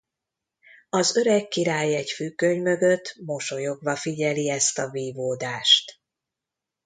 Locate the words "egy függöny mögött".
1.95-3.15